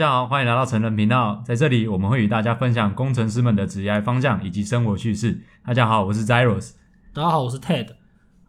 [0.00, 5.38] 大家好，欢迎来到成人频道，在这里我们会与大家分享工程师们的职业方向以及生活趣事。
[5.62, 6.72] 大家好，我是 Zeros。
[7.12, 7.86] 大家好，我是 Ted。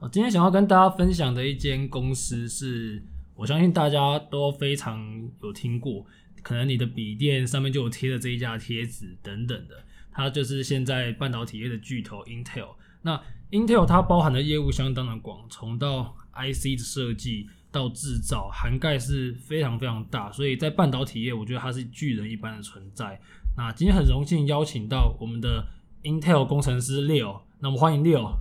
[0.09, 3.03] 今天想要跟大家分享的一间公司是，
[3.35, 6.05] 我相信大家都非常有听过，
[6.41, 9.75] 可能你的笔电上面就有贴的这一家贴纸等等的，
[10.09, 12.75] 它就是现在半导体业的巨头 Intel。
[13.01, 13.21] 那
[13.51, 17.49] Intel 它包含的业务相当的广，从到 IC 的设计。
[17.71, 23.17] 到制造涵盖是非常非常大，所以在半导体业，我觉得它是巨人一般的存在。
[23.55, 25.65] 那今天很荣幸邀请到我们的
[26.03, 28.33] Intel 工程师 Leo，那我们欢迎 Leo。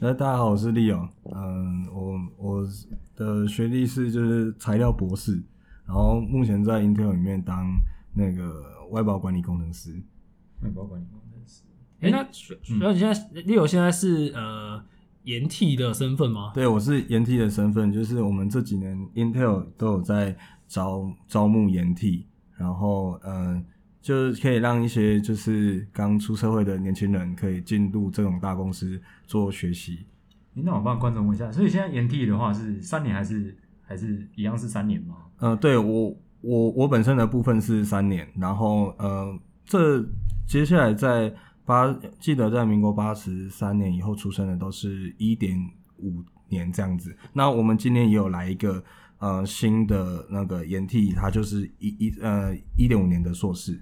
[0.00, 1.08] 呃，大家好，我是 Leo。
[1.24, 2.68] 嗯，我我
[3.16, 5.42] 的学历是就是材料博士，
[5.84, 7.74] 然后目前在 Intel 里面当
[8.14, 10.00] 那个外包管理工程师。
[10.62, 11.64] 外包管理工程师。
[12.00, 14.80] 哎、欸，那主要你现在 Leo 现在是呃。
[15.24, 16.50] 研替的身份吗？
[16.54, 20.34] 对，我是研替的身份，就是我们这几年 Intel 都有在
[20.66, 23.62] 招招募研替，然后嗯，
[24.00, 30.06] 就是可以让一些就是刚出社会的年轻人可以进入这种大公司做学习。
[30.54, 35.16] 那我帮观众问一下，所以现在研替的话是三年还是还是一样是三年吗？
[35.40, 40.02] 嗯，对我我我本身的部分是三年，然后呃，这
[40.46, 41.34] 接下来在。
[41.70, 45.56] 八记得在民国八十三年以后出生的都是一点
[45.98, 47.16] 五年这样子。
[47.32, 48.82] 那我们今年也有来一个
[49.18, 53.80] 呃新的那个研替，他就是一一呃一点五年的硕士。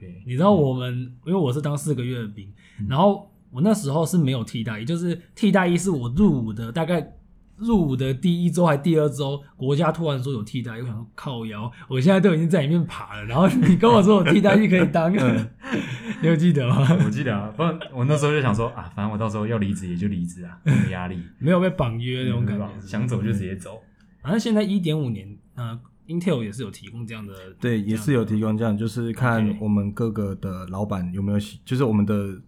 [0.00, 2.48] 对，你知道我们因为我是当四个月的兵，
[2.80, 7.17] 嗯、然后我那时候是没有替代役，就是替代役是我入伍的大概。
[7.58, 15.50] 入伍的第一周还第二周，国家突然说有替代役，我想说靠腰，我现在都已经在里面爬了，然后你跟我说我替代役可以当，嗯、
[16.22, 16.86] 你有记得吗？
[17.04, 23.82] 我记得啊，不然我那时候就想说啊，反正我到时候要离职也就离职啊， 没有压力，没有被绑约那种感觉，嗯、想走就直接走。
[24.22, 32.40] 反正现在一点五年，呃，Intel 也是有提供这样的，对，也是有提供这样，就是看我们各个的老板有没有，就是我们的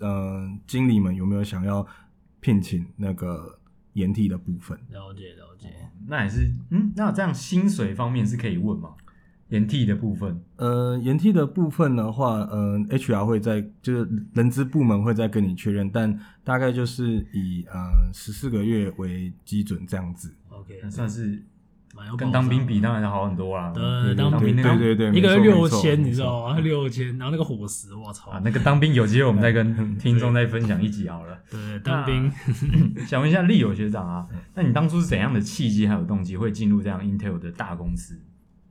[0.00, 1.86] 呃经理们有没有想要
[2.40, 3.57] 聘请那个。
[3.98, 8.90] 研替的部分，了解了解，哦、那也是，嗯，那这样薪水方面是可以问吗？
[9.50, 20.34] 延替的部分，呃，延替的部分的话，呃，HR 会在就是人资部门会再跟你确认，但大概就是以呃十四个月为基准这样子。
[20.50, 21.42] OK，那算是。
[22.16, 23.72] 跟当兵比当然要好很多啦。
[23.74, 26.58] 对，当兵对对对，一个月六千，你知道吗？
[26.60, 28.30] 六千，然后那个伙食，我操！
[28.30, 31.38] 啊，那个当兵有机会我们再跟 听众再分享一集好了。
[31.50, 32.30] 对，当兵。
[33.06, 38.20] 想问一下利友学长啊，那你当初是怎样的契机还有动机会进入这样 Intel 的大公司？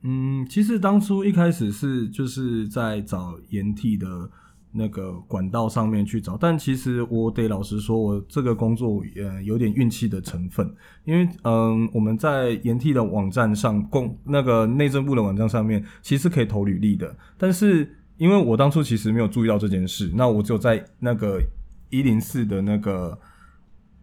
[0.02, 4.30] 嗯，其实当初一开始是就是在找研替的。
[4.78, 10.72] 那个管道上面去找，但其实我得老实说，我这个工作呃有点运气的成分，
[11.04, 21.42] 因为嗯、我们在延替的网站上，公那个内政部的网站上面其实可以投履历的，但是因为我当初其实没有注意到这件事，那我只有在那个
[21.90, 23.18] 一零四的那个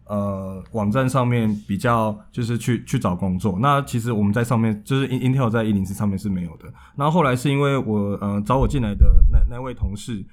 [0.08, 6.66] 呃网站上面比较就是去去找工作，那其实我们在上面就是 Intel 在一零四上面是没有的，
[6.96, 10.26] 然后后来是因为我呃找我进来的那那位同事。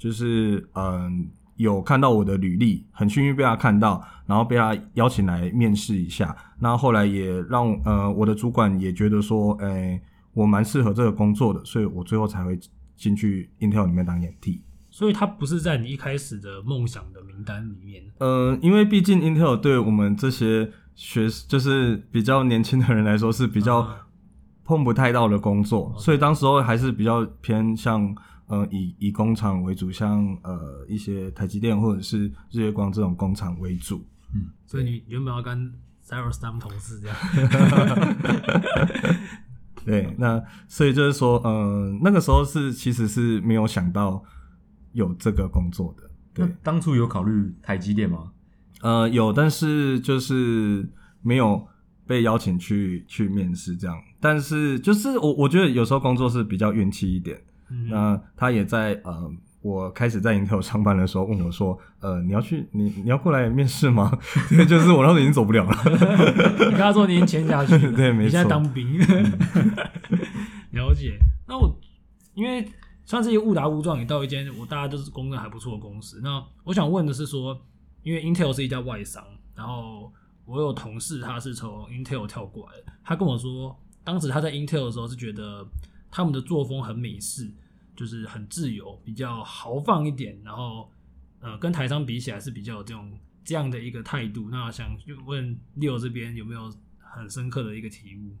[0.00, 6.34] 就是嗯，有看到我的履历，很幸运被他看到，然后被他邀请来面试一下。
[6.58, 10.02] 那后来也让呃我的主管也觉得说，诶、欸，
[10.32, 12.58] 我蛮适合这个工作的，所以我最后才会
[12.96, 14.62] 进去 Intel 里面当演替。
[14.88, 18.02] 所以他不是在你一开始的梦想的名单里面。
[18.20, 23.86] 呃，因为毕竟 Intel 对我们这些学就是比较年轻的人来说是比较
[24.64, 28.16] 碰不太到的工作，嗯、所以当时候还是比较偏向。
[28.50, 34.04] 呃，以以工厂为主，像呃一些台积电或者是日月光这种工厂为主。
[34.34, 35.72] 嗯，所以你原本要跟
[36.04, 37.16] Cyrus 当同事这样。
[39.86, 44.20] 对，那所以就是说，呃，那个时候是其实是没有想到
[44.94, 46.10] 有这个工作的。
[46.34, 48.32] 对，当初有考虑台积电吗？
[48.80, 50.90] 呃，有，但是就是
[51.22, 51.68] 没有
[52.04, 53.96] 被邀请去去面试这样。
[54.18, 57.40] 但是就是我我觉得有时候工作是比较运气一点。
[57.88, 59.30] 那他也在呃，
[59.62, 64.18] 我开始在 Intel 上班的时候问我说：“呃，你要去你你要过来面试吗？”
[64.50, 65.76] 对，就是我当时候已经走不了了。
[65.84, 68.24] 你跟他说你已经签下去了，对，没错。
[68.24, 68.98] 你现在当兵，
[70.72, 71.18] 了解。
[71.46, 71.72] 那我
[72.34, 72.66] 因为
[73.04, 76.20] 算是一个误打误撞，也到一间我大家都是公认还不错的公司。
[76.22, 77.56] 那我想问的是说，
[78.02, 79.22] 因为 Intel 是一家外商，
[79.54, 80.12] 然后
[80.44, 85.66] 我有同事他是从 Intel 跳过来的，他跟我说，当时他在 Intel 的时候是觉得。
[86.12, 87.48] 他们的作风很美式，
[88.00, 90.40] 就是很自由，比较豪放一点。
[90.42, 90.90] 然后，
[91.38, 93.12] 呃，跟台商比起来是比较有这种
[93.44, 94.48] 这样的一个态度。
[94.50, 94.88] 那想
[95.26, 98.34] 问 Leo 这边有没有很深刻的一个体悟？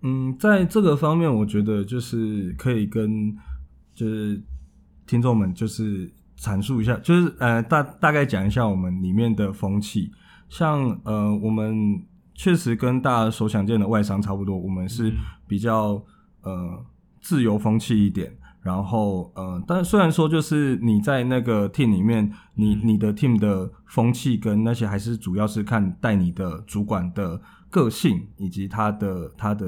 [0.00, 3.36] 嗯，在这个方面，我觉得就是可以跟
[3.94, 4.42] 就是
[5.06, 10.10] 听众们就是阐述一下，就是呃大大概讲一下我们里面的风气。
[10.48, 12.02] 像呃，我们
[12.34, 15.12] 确实跟大家所想见的外商差不多，我们是
[15.46, 16.02] 比较
[16.40, 16.86] 呃
[17.20, 18.34] 自由风气一点。
[18.68, 29.66] 然后呃，但虽然说就是你在那个 team 里面，你你的 team 的风气跟那些还是主要是看带你的主管的个性以及他的他的。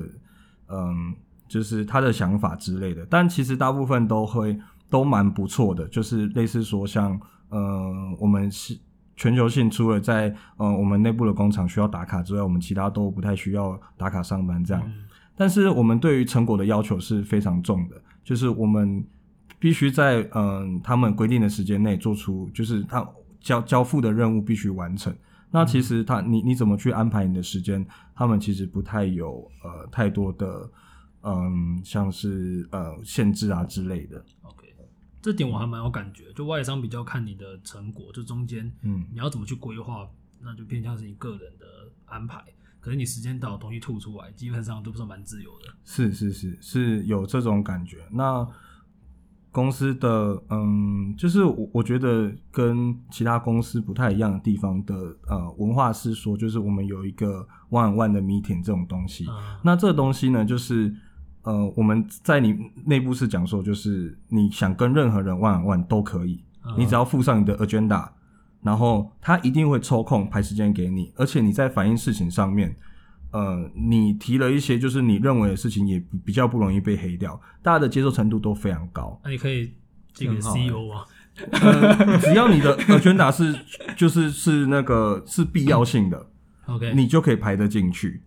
[0.73, 1.17] 嗯，
[1.49, 4.57] 就是他的想法之类的，但其实大部分都会
[4.89, 7.59] 都蛮不错的，就是类似说像，呃，
[8.21, 8.79] 我们是
[9.17, 14.81] 全球性，除了在呃我们内部的工厂需要打卡之外，我们其他都不太需要打卡上班这样。
[14.87, 14.93] 嗯、
[15.35, 19.05] 但是我们对于成果的要求是非常重的，就是我们
[19.59, 23.07] 必须在嗯、呃、他们规定的时间内做出，就是他
[23.41, 25.15] 交交付的任务必须完成。
[25.51, 27.85] 那其实他，你你怎么去安排你的时间？
[28.15, 30.71] 他们其实不太有呃太多的
[31.23, 34.25] 嗯，像是呃限制啊之类的。
[34.43, 34.73] OK，
[35.21, 36.33] 这点我还蛮有感觉。
[36.35, 40.09] 就外商比较看你的成果，就中间嗯你要怎么去规划，
[40.41, 41.67] 那就偏向是你个人的
[42.07, 42.45] 安排。
[42.81, 45.73] 可是你时间到，东西吐出来，基本上都不是蛮自由的。
[45.85, 47.99] 是是是是有这种感觉。
[48.11, 48.47] 那。
[49.53, 54.95] 公司的嗯，就是我我觉得跟其他公司不太一样的地方的
[55.27, 59.27] 呃文化是说，就是我们有一个 one on one 的 meeting 这种东西。
[59.29, 59.35] 嗯、
[59.65, 60.95] 那这个东西呢，就是
[61.43, 62.57] 呃我们在你
[62.87, 68.09] 内部是讲说，就是你想跟任何人 one on one 都可以，嗯、你只要附上你的 agenda，
[68.63, 72.77] 然后他一定会抽空排时间给你，而且你在反映事情上面。
[73.33, 79.21] 呃，你提了一些就是你认为的事情，也比较不容易被黑掉，大家的接受程度都非常高。
[79.23, 79.73] 那你可以
[80.13, 81.05] 这个 CEO 啊，
[81.53, 83.55] 呃， 只要你的 agenda 是
[83.97, 86.27] 就是是那个是必要性的
[86.67, 88.21] ，OK，你就可以排得进去。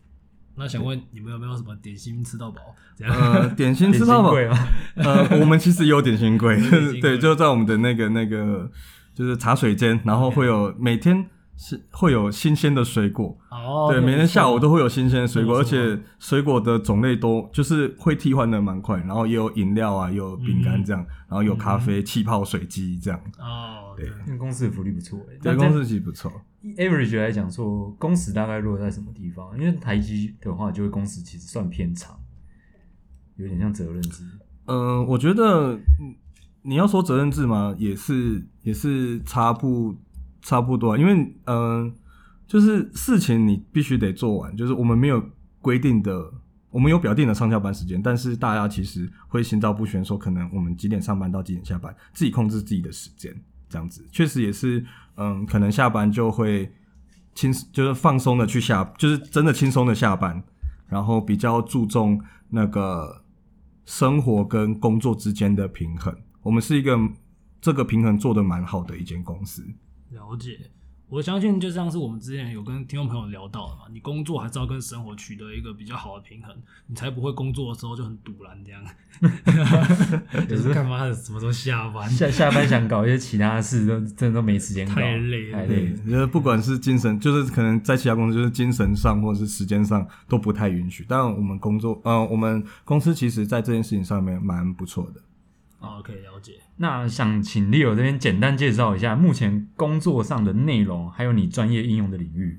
[0.56, 2.62] 那想问你们有没有什么点心吃到饱？
[3.02, 4.68] 呃，点心吃到饱吗？
[4.96, 6.58] 呃，我们其实有点心柜，
[7.02, 8.72] 对，就在我们的那个那个
[9.14, 11.30] 就是茶水间，然后会有每天。
[11.56, 26.32] 是会有新鲜的水果哦，对，每天下午都会有新鲜的水果，而且水果的种类都就是会替换的蛮快，然后也有饮料啊，也有饼干这样，然后有咖啡、气泡水机这样哦，对，公司的福利不错哎，对，公司其实不错。
[26.76, 29.56] Average 来讲说，工时大概落在什么地方？
[29.56, 32.20] 因为台积的话，就会工时其实算偏长，
[33.36, 34.24] 有点像责任制。
[34.66, 35.80] 嗯，我觉得
[36.64, 39.96] 你要说责任制嘛，也是也是差不。
[40.46, 41.90] 差不多，因为嗯、
[42.46, 45.24] 就是事情你必须得做完，就是我们没有
[45.62, 46.30] 规定的，
[46.70, 53.34] 我们有表定的上下班时间，但是大家其实会心照不宣，说可能我们几点上班到几点下班，自己控制自己的时间，
[53.70, 54.06] 这样子。
[54.12, 54.86] 确实也是，
[55.16, 56.70] 嗯、可能下班就会
[57.34, 60.44] 轻，就是放松的去下，就是真的轻松的下班，
[60.90, 63.24] 然后比较注重那个
[63.86, 66.14] 生活跟工作之间的平衡，
[66.44, 67.00] 我们是一个
[67.60, 69.66] 这个平衡做的蛮好的一间公司。
[70.12, 70.60] 了解，
[71.10, 76.56] 我相信就像是我们之前有跟听众朋友聊到的嘛，你工作还是要跟生活取得一个比较好的平衡，
[76.88, 78.84] 你才不会工作的时候就很堵然这样。
[80.50, 81.12] 就是干嘛？
[81.14, 82.10] 什么时候下班？
[82.10, 85.94] 下下班想搞一些其他的事，都真的都没时间搞，太累了，太累。
[85.94, 91.06] 就是不管是精神，就是可能在其他公司，就是精神上或者是时间上都不太允许。
[91.08, 95.22] 但我们工作，呃，我们公司其实在这件事情上面蛮不错的。
[95.84, 96.54] 哦，可以了解。
[96.78, 102.58] 那想请 Leo 这边简单介绍一下目前工作上的内容，还有你专业应用的领域。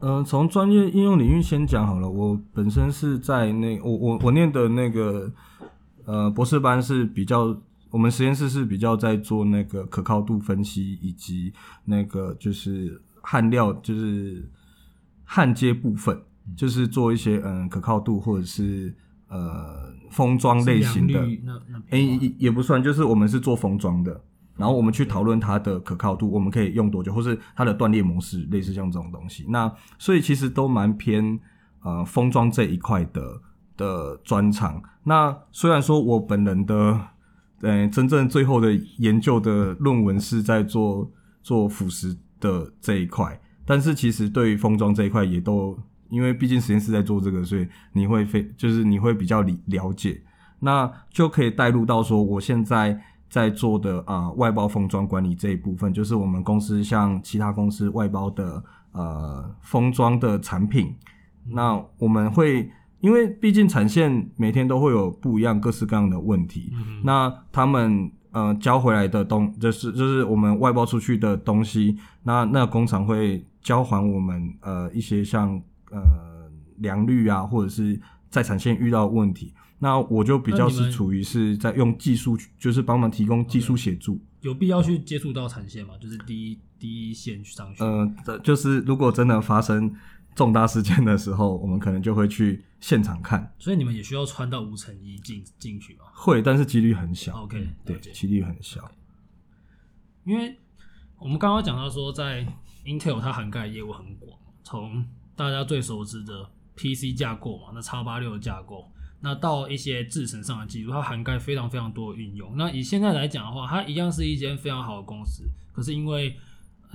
[0.00, 2.10] 嗯、从专业应用领域先讲好了。
[2.10, 5.32] 我本身是在那，我我我念的那个
[6.06, 7.56] 呃博士班是比较，
[7.90, 11.52] 我们实验室是比较在做那个可靠度分析，以及
[11.84, 14.44] 那个就是焊料，就是
[15.24, 16.20] 焊接部分，
[16.56, 18.92] 就是做一些嗯可靠度或者是。
[19.28, 21.20] 呃，封装类型的，
[21.90, 24.20] 哎、欸，也也不算，就是我们是做封装的，
[24.56, 29.44] 然后我们去讨论它的可靠度，我们可以用多久，或是它的断裂模式，类似像这种东西。
[29.48, 31.40] 那所以其实都蛮偏
[31.82, 33.40] 呃封装这一块的
[33.76, 34.80] 的专长。
[35.02, 37.00] 那虽然说我本人的
[37.62, 41.10] 呃真正最后的研究的论文是在做
[41.42, 45.76] 做腐蚀的这一块，但是其实对于封装这一块也都。
[46.08, 50.20] 因为毕竟实验室在做这个，所以你会非就是你会比较理了解，
[50.60, 52.98] 那就可以带入到说我现在
[53.28, 60.94] 在做的啊、呃、外包封装管理这一部分，就是我们公司向其他公司外包的呃封装的产品，
[61.48, 62.70] 那我们会
[63.00, 75.60] 因为毕竟产线每天都会有不一样各式各样的问题，嗯、那他们呃交回来的东就是就是我们外包出去的东西，那那工厂会交还我们呃一些像。
[75.90, 79.54] 呃，良率啊，或者是在产线遇到的问题。
[79.78, 84.18] 那我就比较是处于是在用技术，就是帮忙提供技术协助。
[84.40, 85.94] 有必要去接触到产线吗？
[86.00, 87.84] 就是第一第一线去上去。
[87.84, 89.94] 嗯、呃，就是如果真的发生
[90.34, 93.52] 重大事件的时候，我们可能就会去现场看。
[93.58, 96.04] 所以你们也需要穿到无尘衣进进去吗？
[96.14, 97.42] 会，但是几率很小。
[97.42, 98.90] OK，对，几率很小。
[100.24, 100.56] 因为
[101.18, 102.46] 我们刚刚讲到说，在
[102.84, 105.04] Intel 它涵盖业务很广，从
[105.36, 108.90] 大家最熟知的 PC 架构嘛，那 X86 的架构。
[109.20, 112.54] 那到一些制程上的技术，它涵盖非常非常多的运用。
[112.56, 115.44] 那以现在来讲的话，它一样是一间非常好的公司。
[115.72, 116.36] 可是因为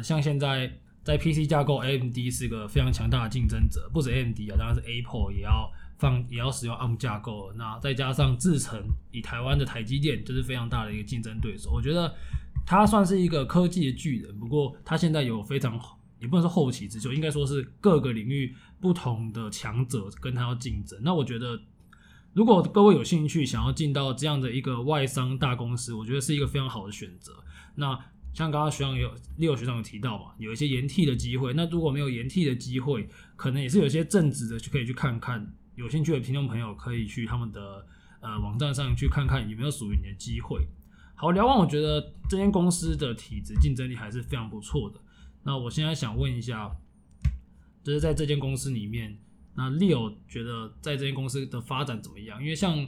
[0.03, 0.71] 像现在
[1.03, 7.51] 在 PC 架构，AMD 是个非常强大的竞争者，不止 AMD 啊，当然是 Apple 也要放也要使用 ARM 架构。
[7.57, 8.79] 那再加上制程，
[9.11, 11.71] 以台湾的台积电就是非常大的一个竞争对手。
[11.71, 12.13] 我觉得
[12.65, 14.39] 它算是一个科技的巨人。
[14.39, 15.77] 不过它现在有非常
[16.21, 20.97] 也不能说后起之秀，应该说是各个领域不同的强者跟他要竞争。
[21.03, 21.59] 那我觉得。
[22.33, 27.33] 如果各位有兴趣想要进到这样的一个外商大公司，我觉得是一个非常好的选择。
[27.75, 27.93] 那
[28.33, 31.51] 像刚刚学长有六学长有提到嘛，有一些延替的机会。
[31.53, 35.45] 那如果没有延替的机会，可能也是有一些正职的，就可以去看看。
[35.75, 37.85] 有兴趣的听众朋友可以去他们的
[38.21, 40.65] 呃网站上去看看有没有属于你的机会。
[41.15, 44.97] 好，聊完我觉得这间公司的体质竞争力还是非常不错的。
[45.43, 46.71] 那我现在想问一下，
[47.83, 49.17] 就是在这间公司里面。
[49.53, 52.41] 那 Leo 觉得在这间公司的发展怎么样？
[52.41, 52.87] 因为像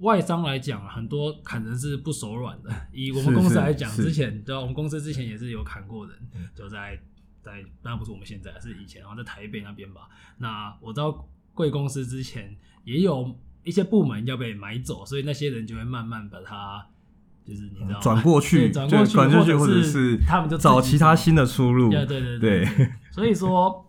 [0.00, 2.70] 外商来讲，很多砍人是不手软的。
[2.92, 4.60] 以我们公司来讲，之前对啊？
[4.60, 6.14] 我们公司之前也是有砍过人，
[6.54, 7.00] 就在
[7.40, 10.06] 在当然不是我们现在，是以前，然后在台北那边吧。
[10.36, 16.86] 那我知道贵公司之前也有一些部门要被买走，所以那些人就会慢慢把它
[17.46, 21.90] 就是你知道转过去，转过去，过去或者是他们就找其他新的出路。
[21.90, 22.68] 对对对
[23.12, 23.82] 所以说。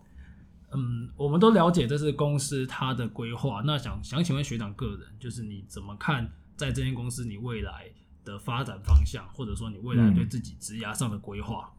[0.70, 3.62] 嗯，我们都了解这是公司它的规划。
[3.64, 7.86] 那想想请问学长个人，就是你怎么看在这间公司你未来
[8.22, 11.72] 的发展方向，或者说你未来对自己职涯上的规划？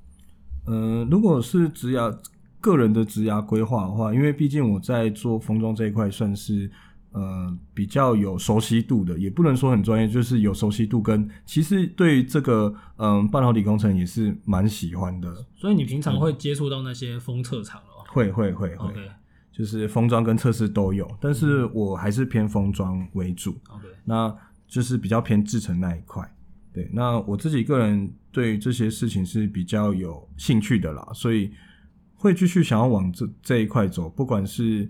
[0.65, 2.11] 嗯，呃，如果是职涯
[2.59, 6.71] 个人的职涯规划的话，因为毕竟我在做封装这一块算是
[7.11, 15.45] 呃比较有熟悉度的，也不能说很专业，就是有熟悉度跟其实对这个嗯，呃，半导体工程也是蛮喜欢的。
[15.55, 17.81] 所以你平常会接触到那些封测厂？
[18.11, 19.07] 会会会会，Okay.
[19.51, 23.55] 就是封装跟测试都有，但是我还是偏封装为主。
[24.03, 24.35] 那
[24.67, 26.27] 就是比较偏制成那一块。
[26.73, 31.51] 对，那我自己个人对这些事情是比较有兴趣的啦，所以
[32.15, 34.89] 会继续想要往这这一块走，不管是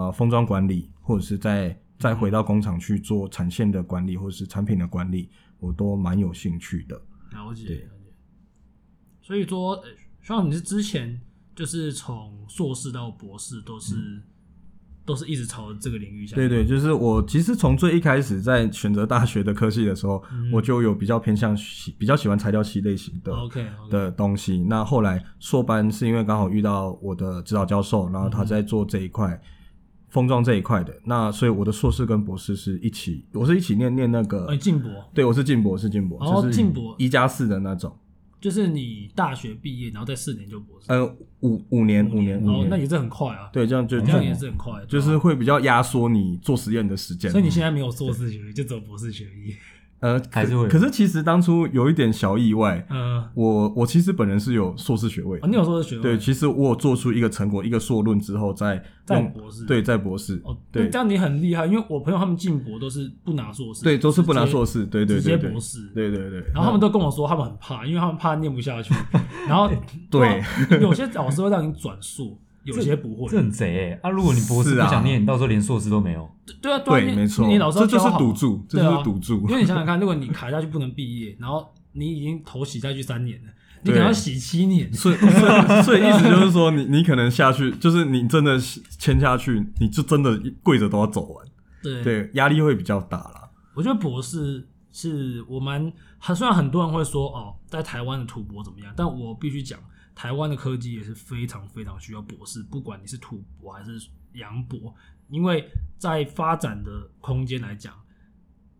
[0.00, 5.28] 呃封装管理，或者是再再回到工厂去做产线的管理，或者是产品的管理，
[5.58, 6.96] 我都蛮有兴趣的。
[7.32, 8.12] 了解，了解。
[9.20, 9.82] 所以说，
[10.22, 11.20] 像你是之前。
[11.52, 14.22] 就是从硕士到博士都是、嗯、
[15.04, 16.34] 都是一直朝这个领域下。
[16.34, 23.66] 对对，就是我其实从最一开始在选择大学的科系的时候，嗯、我就有比较偏向喜比较喜欢材料系类型的 OK.
[23.90, 24.64] 的东西。
[24.70, 29.38] 那后来硕班是因为刚好遇到我的指导教授，然后他在做这一块
[30.10, 37.96] 封装这一块的，那所以我的硕士跟博士是一起，我是一起念念那个进博，对，我是进博，是进博，就是进博一加四的那种。
[38.40, 40.86] 就是你大学毕业，然后在四年就博士。
[40.88, 41.04] 呃，
[41.40, 43.50] 五五年，五年，哦，那也是很快啊。
[43.52, 47.30] 对，这样就这样也是很快，就是会比较压缩你做实验的时间。
[47.30, 49.54] 所以你现在没有硕士学历，就走博士学历。
[50.00, 50.66] 呃，还是会。
[50.68, 52.86] 可是其实当初有一点小意外。
[52.90, 55.38] 嗯，我我其实本人是有硕士学位。
[55.40, 56.02] 哦你有硕士学位？
[56.02, 59.66] 对，其实我有做出一个成果，一个硕论之后再在博士。
[59.66, 60.40] 对，在博士。
[60.44, 63.84] 哦，对，这样你很厉害，因为我朋友他们进博都是不拿硕士。
[63.84, 65.86] 对，都是不拿硕士，对对对，直接博士。
[65.94, 66.40] 对对对。
[66.54, 68.94] 然后他们都跟我说，他们很怕，因为他们怕念不下去。
[69.46, 69.70] 然后
[70.10, 70.42] 对，
[70.80, 72.38] 有些老师会让你转硕。
[72.64, 74.00] 有些不会，这很贼哎！
[74.02, 76.30] 啊，如果你博士不想念，你到时候连硕士都没有。
[76.60, 79.40] 对啊，对，没错，你老师这就是赌注，这就是赌注。
[79.48, 83.52] 因为你想想看，如果你卡下去不能毕业，然后你已经投洗下去三年了，
[83.82, 84.92] 你可能要洗七年。
[84.92, 88.58] 所以，所以意思就是说，你你可能下去，就是你真的
[88.98, 91.46] 签下去，你就真的跪着都要走完。
[91.82, 93.48] 对对，压力会比较大啦。
[93.74, 99.78] 我觉得博士是我们很，虽然很多人会说哦，在台湾的土博怎么样，但我必须讲。
[100.20, 103.92] 台湾的科技也是非常非常需要博士，不管你是土博还是
[104.34, 104.94] 洋博，
[105.30, 106.90] 因为在发展的
[107.22, 107.94] 空间来讲，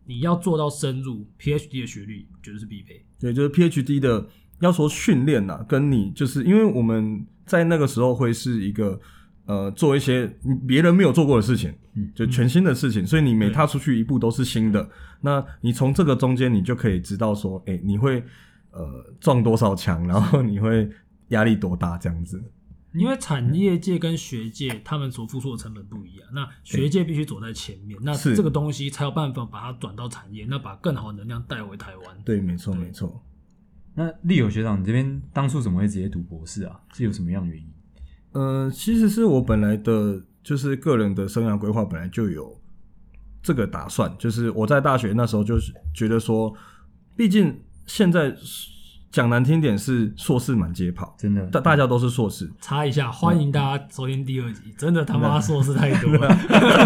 [0.05, 3.03] 你要做到深入，PhD 的学历绝对是必备。
[3.19, 4.29] 对，就是 PhD 的
[4.59, 9.01] 要说训练呐，跟你就是因为我们在那个时候会是一个
[9.47, 10.31] 呃做一些
[10.67, 14.87] 别人没有做过的事情，嗯，就全新的事情，所以你每踏出去一步都是新的。
[15.21, 18.23] 那你从这个中间，你就可以知道说，哎，你会
[18.69, 20.87] 呃撞多少墙，然后你会。
[21.31, 21.97] 压力多大？
[21.97, 22.41] 这样子，
[22.93, 32.17] 因为产业界跟学界他们所付出的成本不一样，那学界必须走在前面，那这个东西才有办法把它转到产业，那把更好的能量带回台湾。
[32.25, 33.23] 对，没错，没错。
[33.95, 36.79] 那立友学长，你这边当初怎么会直接读博士啊？
[36.93, 37.69] 是有什么样的原因？
[38.33, 42.59] 呃，其实是我本来的，就是个人的生涯规划本来就有
[43.41, 46.53] 这个打算，就是我在大学那时候就是觉得说，
[47.15, 48.35] 毕竟现在。
[49.11, 52.49] 讲难听点是硕士满街跑，真的，大大家都是硕士。
[52.61, 56.33] 插一下，欢迎大家收听第二集，嗯、真的他妈硕士太多了，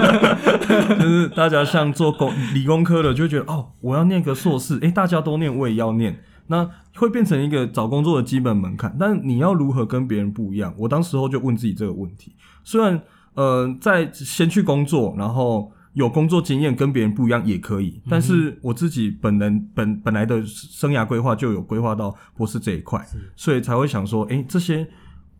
[0.97, 8.97] 就是大家像做工理工科的就会觉得哦，我要念个硕士，诶、欸，大家都念，我也要念，那会变成一个找工作的基本门槛。
[8.99, 10.73] 但你要如何跟别人不一样？
[10.79, 12.35] 我当时候就问自己这个问题。
[12.63, 12.99] 虽然
[13.35, 15.71] 呃，在先去工作，然后。
[15.95, 23.03] 有工作经验跟别人不一样也可以，但是我自己本人本本来的生涯规划就有规划到博士这一块，
[23.37, 24.85] 所以才会想说，哎，这些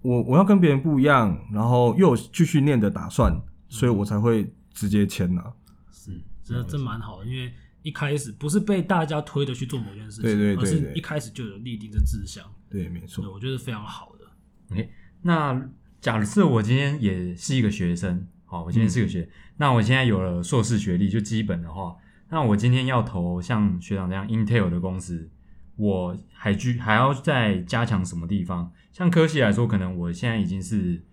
[0.01, 5.53] 我我要跟别人不一样，然后又有继续念的打算，所以我才会直接签了。
[5.91, 12.41] 是，这这蛮好的，因为一开始不是被大家推着去做某件事情，对对对，而是一开始就有立定的志向。
[12.69, 14.25] 对，没错，我觉得非常好的。
[14.71, 14.89] OK，
[15.21, 15.69] 那
[15.99, 18.25] 假设我今天也是一个学生。
[18.55, 21.93] 好，我今天是个学，嗯、那我现在有了硕士学历，就基本的话，
[22.29, 25.29] 那我今天要投像学长这样 Intel 的公司，
[25.75, 28.71] 我还具还要再加强什么地方？
[28.93, 31.03] 像科系来说，可能我现在已经是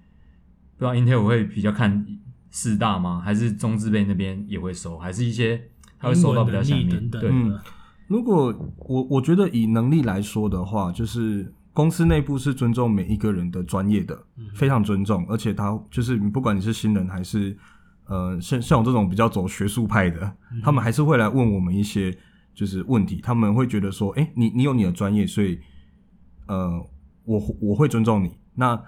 [0.76, 2.06] 不知道 Intel 会比较看
[2.50, 3.20] 四大吗？
[3.25, 4.96] 还是中资辈那边也会收？
[4.99, 5.61] 还是一些
[5.99, 6.88] 他会收到比较下面？
[6.88, 7.58] 等等对，嗯，
[8.06, 11.52] 如果我我觉得以能力来说的话，就是。
[11.73, 14.23] 公司内部是尊重每一个人的专业的，
[14.55, 17.57] 非常尊重，而且他就是不管你是新人还是
[18.07, 22.14] 呃像像我这种比较走学术派的，他们还是会来问我们一些
[22.55, 25.59] 就是问题，他们会觉得说，哎、欸，你你有你的专业，所以
[26.47, 26.85] 呃
[27.25, 28.37] 我我会尊重你。
[28.55, 28.79] 那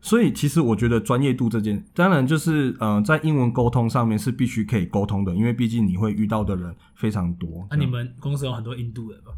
[0.00, 7.66] 所以其实我觉得专业度这件，当然就是呃在英文沟通上面是必须可以沟通的，因为毕竟你会遇到的人非常多。
[7.70, 9.32] 那、啊、你们公司有很多印度人吗？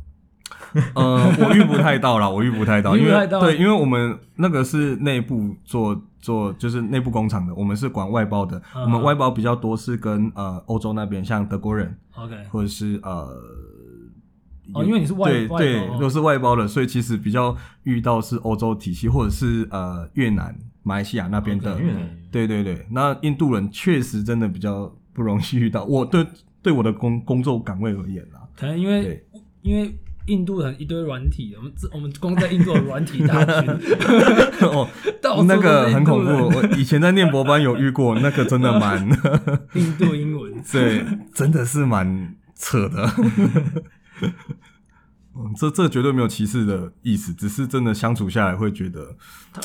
[0.94, 13.33] 呃，我遇不太到啦，我遇不太到， 因为对，因为我们那个是内部做做，就是内部工厂的，我们是管外包的，嗯、我们外包比较多是跟呃欧洲那边，像德国人，OK，或者是呃，
[14.74, 21.94] 哦，因为你是外对外对，都是外包的，所以其实比较遇到是欧洲体系，或者是呃越南、马来西亚那边的，okay,
[22.33, 26.26] 对对对，那印度人确实真的比较不容易遇到，我对
[26.62, 29.26] 对我的工工作岗位而言啦，可能因为对。
[29.62, 29.96] 因为。
[30.26, 33.70] 印度人一堆软体，我们我们光在印度的软体大军
[34.68, 34.88] 哦，
[35.46, 36.30] 那个很恐怖。
[36.56, 39.06] 我以前在念博班有遇过，那个真的蛮
[39.74, 43.10] 印度英文， 对，真的是蛮扯的。
[45.37, 49.16] 嗯这这绝对没有歧视的意思，只是真的相处下来会觉得，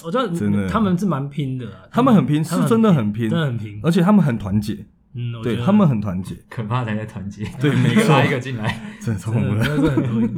[0.04, 4.88] 我知道真的他们是蛮拼的，他们很拼，是真的很拼，真的很拼，而且他们很团结。
[5.14, 7.44] 嗯，对他们很团结，可怕才在团结。
[7.60, 10.30] 对，每个拉一个进来， 真的超恐怖的。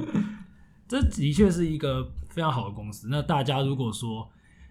[0.88, 3.08] 这的确是一个非常好的公司。
[3.10, 4.30] 那大家如果说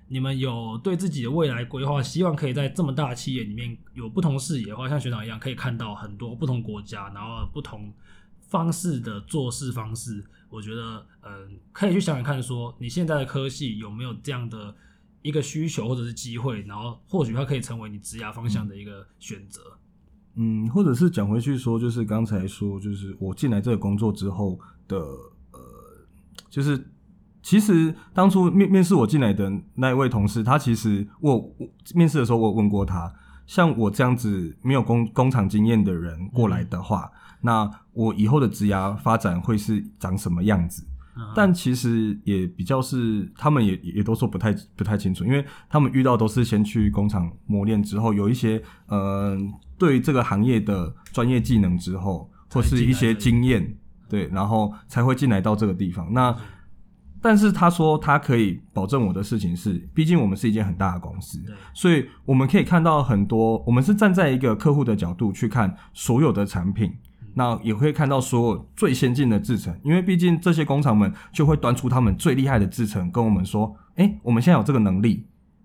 [0.09, 7.93] 你们有对自己的未来规划，希望可以在这么大的企业里面有不同视野的话，像学长一样，可以看到很多不同国家，然后不同
[8.41, 10.25] 方式的做事方式。
[10.49, 14.75] 我觉得，嗯，可以去想想看，说你现在的科系有没有这样的
[15.23, 19.61] 一个需求或者是机会，然后或许它可以成为你职涯方向的一个选择。
[19.65, 19.79] 嗯，
[20.73, 25.61] 或者是讲回去说，就是刚才说，就是我进来这个工作之后的，呃，
[26.49, 26.83] 就是
[27.43, 33.13] 其实当初面面试我进来的那一位同事，他其实我，我面试的时候我有问过他，
[33.47, 40.85] 像我这样子没有工工厂经验的人过来的话，嗯、那我以后的职涯发展会是长什么样子？
[41.35, 49.37] 但其实也比较是，他们也也都说不太不太清楚，因为他们遇到都是先去工厂磨练之后，有一些呃
[49.81, 53.75] 对这个行业的专业技能之后，或是一些经验，
[54.09, 56.13] 对，然后才会进来到这个地方。
[56.13, 56.37] 那
[57.23, 61.43] 但是他说他可以保证我的事情是，毕竟我们是一间很大的公司，
[61.75, 66.93] 所以我们可以看到很多，我们是站在一个客户的角度去看所有的产品。
[67.33, 75.25] 那也会看到所有最先进的制程，因为毕竟这些工厂们就会端出他们最厉害的制程，跟我们说：“诶，我们现在有这个能力，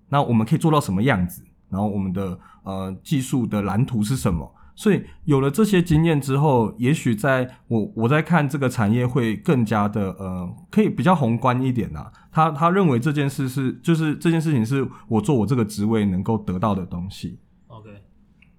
[0.10, 1.44] 那我们可以做到什么样子？
[1.70, 12.12] 然后我们的呃技术的蓝图是什么？”所以有了这些经验之后，也许在我我在看这个产业会更加的呃，可以比较宏观一点啊。
[12.30, 17.40] 他他认为这件事是就是这件事情是我做我这个职位能够得到的东西。
[17.68, 17.90] OK，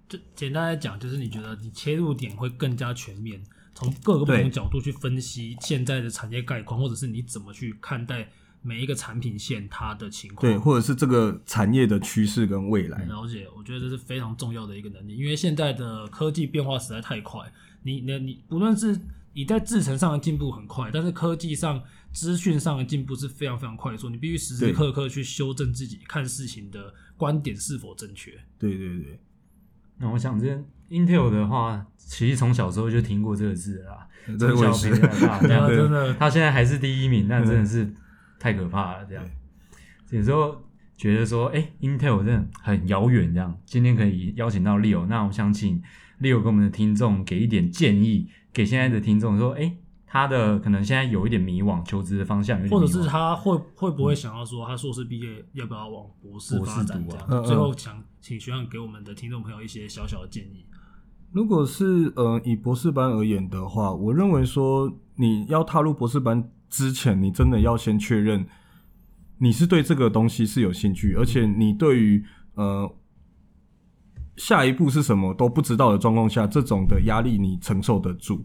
[0.08, 3.38] 就简单来讲，就是你觉得你切入点会更加全面，
[3.74, 8.26] 从各个不同角度去分析现在的产业概况，或者是你怎么去看待
[8.66, 13.04] 每一个产品线它的情况，对，或者是这个产业的趋势跟未来。
[13.04, 17.40] 了解，我觉得这是非常重要的一个能力，因为现在的科技变化实在太快，
[17.84, 18.98] 你、你、你，不论是
[19.34, 21.80] 你在制程上的进步很快，但是科技上、
[22.12, 28.32] 资讯上的进步是非常非常快速，你必须时时刻刻去修正自己看事情的观点是否正确。
[28.58, 29.20] 对对对。
[29.98, 30.46] 那我想，这
[30.90, 34.06] Intel 的话，其实从小时候就听过这个字啦，
[34.38, 37.90] 从小培养大，真的，他现在还是第一名，那真的是
[38.38, 39.04] 太可怕了。
[39.06, 39.24] 这样，
[40.10, 40.56] 有时候
[40.96, 43.32] 觉得说，哎，Intel 真的很遥远。
[43.34, 45.82] 这样，今天可以邀请到 Leo，那我想请
[46.20, 49.76] Leo 给我们的听众给一点建议，给现在的听众说，哎。
[50.08, 57.26] 他的可能现在有一点迷惘，求职的方向，或者是他会会不会想要说，他硕士毕业要不要往博士发展这样？
[57.26, 60.64] 啊、最后想请学长给我们的听众朋友一些小小的建议。
[61.32, 68.46] 如果是呃以博士班而言的话，我认为说你要踏入博士班之前，你真的要先确认
[69.38, 72.94] 你是对这个东西是有兴趣，而且你对于呃
[74.36, 78.44] 下一步是什么都不知道的状况下，这种的压力你承受得住。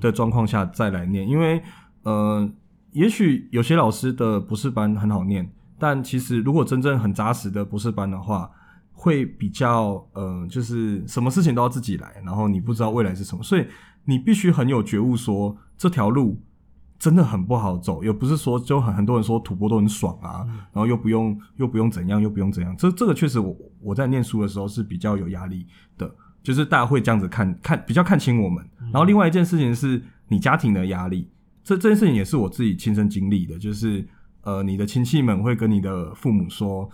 [0.00, 1.62] 的状况下再来念，因为
[2.04, 2.50] 呃，
[2.92, 8.50] 也许有些老师的博士班很好念，但其实如果真正很扎实的博士班的话，
[8.92, 13.66] 会比较呃，就是什么事情都要自己来，然后你不知道未来是什么，所以
[14.06, 16.40] 你必须很有觉悟说，说这条路
[17.00, 25.66] 真的很不好走，又不是说就很很多人说土博都很爽啊，嗯、然后又不用又不用怎样又不用怎样，这这个确实我我在念书的时候是比较有压力
[25.98, 26.08] 的。
[26.42, 28.66] 就是大家会这样子看看，比较看清我们。
[28.84, 31.28] 然后另外一件事情是你家庭的压力，
[31.62, 33.58] 这这件事情也是我自己亲身经历的。
[33.58, 34.02] 就是
[34.40, 36.88] 呃，你的亲戚们会跟你的父母说：“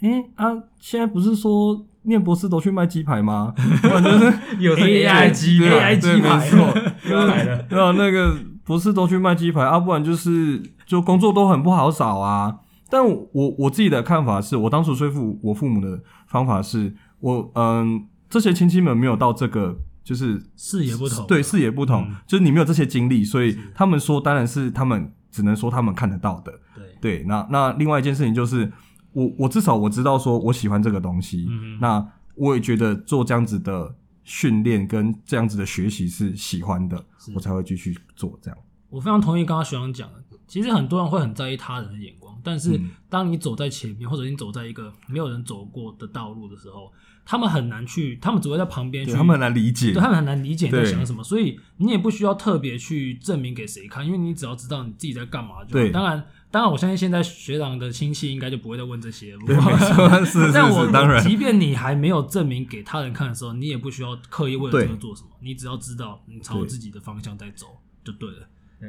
[0.00, 6.74] 诶、欸、啊，现在不是说念博士都去卖鸡排吗？”就 是有 AI 鸡排，对，没错，
[7.12, 7.62] 又来了。
[7.64, 8.34] 对啊，那个
[8.68, 12.60] 博士都去卖鸡排啊，不然就是就工作都很不好找啊。
[12.88, 18.06] 但我我自己的看法是，我当初说服我父母的方法是我嗯。
[18.30, 27.24] 这些亲戚们没有到这个，就是视野不同，对，视野不同，嗯、就是你没有这些经历，所以他们说，当然是他们只能说他们看得到的，对对。
[27.24, 28.70] 那那另外一件事情就是，
[29.12, 33.94] 我我至少我知道说我喜欢这个东西，嗯、那我也觉得做这样子的
[34.28, 37.02] 训练跟这样子的学习是喜欢的，
[37.34, 38.58] 我才会继续做这样。
[38.90, 46.92] 我非常同意刚刚学长讲的，其实很多人会很在意他人的眼光，但是当你走在前面，或者你走在一个没有人走过的道路的时候。
[47.30, 55.72] 他们很难去，他们只会在旁边去，他们很难理解，对，他们很难理解你在想什么，所以你也不需要特别去证明给谁看，因为你只要知道你自己在干嘛就好。
[55.72, 59.40] 对，当然，当然，我相信现在学长的亲戚应该就不会再问这些了。
[59.46, 67.66] 对，没错， 是是但我当然，即便你还没有证明给他人看的时候，你也不需要刻意为了这个做什么，你只要知道你朝自己的方向在走
[68.02, 68.48] 就对了。
[68.80, 68.88] 对。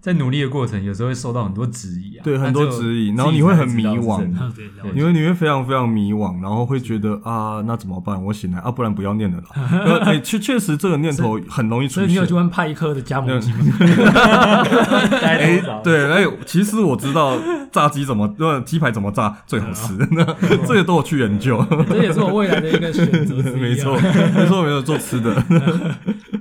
[0.00, 4.24] 在努力的过程，有时候会受到很多质疑啊，对，很多质疑，然后你会很迷惘，
[4.94, 8.22] 因为你会非常非常迷惘，然后会觉得啊，那怎么办？
[8.24, 10.00] 我醒来啊，不然不要念了啦。
[10.06, 12.04] 哎，确确实这个念头很容易出现。
[12.04, 13.58] 所以你有去问派克的加盟机吗？
[15.20, 17.36] 哎，对，哎，其实我知道
[17.72, 20.24] 炸鸡怎么，呃，鸡排怎么炸最好吃，那
[20.64, 21.64] 这些都有去研究。
[21.88, 23.34] 这也是我未来的一个选择。
[23.56, 25.44] 没错，没错，没有做吃的。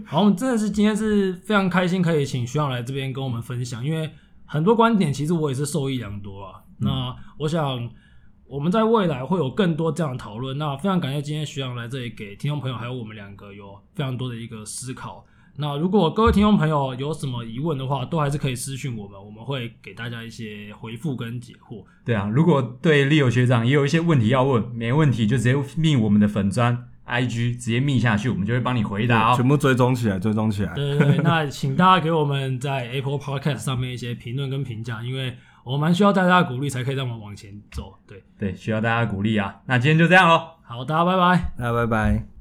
[0.10, 4.10] 好，我们真的是今天是非常开心，可以请徐长来这边跟我们分享，因为
[4.46, 6.62] 很多观点其实我也是受益良多啊。
[6.80, 7.90] 嗯、那我想
[8.48, 10.58] 我们在未来会有更多这样的讨论。
[10.58, 15.26] 那非常感谢今天徐长来这里给听众朋友还有我们两个有非常多的一个思考。
[15.58, 21.84] 那如果各位听众朋友有什么疑问的话，都还是可以私讯我们，我们会给大家一些回复跟解惑。
[22.06, 26.88] 对啊，如果对 Leo 学长也有一些问题要问，没问题就直接命我们的粉专。
[27.08, 29.36] I G 直接密下去，我们就会帮你回答哦。
[29.36, 30.74] 全部追踪起来，追踪起来。
[30.74, 37.96] 对对对， 那请大家给我们在 Apple Podcast 上面一些评论跟评价，因为我们蛮需要大家的鼓励，才可以让我们往前走。
[38.06, 39.56] 对对，需要大家的鼓励啊。
[39.66, 40.50] 那今天就这样喽。
[40.64, 41.54] 好，大家拜拜。
[41.58, 42.28] 大家拜拜。